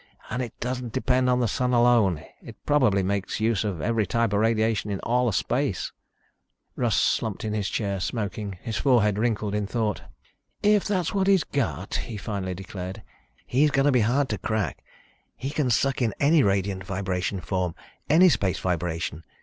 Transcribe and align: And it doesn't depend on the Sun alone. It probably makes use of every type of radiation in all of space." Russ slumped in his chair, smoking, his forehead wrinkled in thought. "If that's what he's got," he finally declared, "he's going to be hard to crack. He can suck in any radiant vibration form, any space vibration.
And 0.31 0.41
it 0.41 0.59
doesn't 0.59 0.93
depend 0.93 1.29
on 1.29 1.41
the 1.41 1.47
Sun 1.47 1.73
alone. 1.75 2.23
It 2.41 2.55
probably 2.65 3.03
makes 3.03 3.39
use 3.39 3.63
of 3.63 3.81
every 3.81 4.07
type 4.07 4.33
of 4.33 4.39
radiation 4.39 4.89
in 4.89 4.99
all 5.01 5.27
of 5.27 5.35
space." 5.35 5.91
Russ 6.75 6.95
slumped 6.99 7.45
in 7.45 7.53
his 7.53 7.69
chair, 7.69 7.99
smoking, 7.99 8.57
his 8.63 8.77
forehead 8.77 9.19
wrinkled 9.19 9.53
in 9.53 9.67
thought. 9.67 10.01
"If 10.63 10.85
that's 10.85 11.13
what 11.13 11.27
he's 11.27 11.43
got," 11.43 11.93
he 11.93 12.17
finally 12.17 12.55
declared, 12.55 13.03
"he's 13.45 13.69
going 13.69 13.85
to 13.85 13.91
be 13.91 14.01
hard 14.01 14.27
to 14.29 14.39
crack. 14.39 14.83
He 15.35 15.51
can 15.51 15.69
suck 15.69 16.01
in 16.01 16.15
any 16.19 16.41
radiant 16.41 16.83
vibration 16.83 17.39
form, 17.39 17.75
any 18.09 18.27
space 18.29 18.57
vibration. 18.57 19.23